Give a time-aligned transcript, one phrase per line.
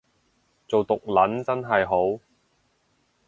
[0.67, 2.19] 做毒撚真係好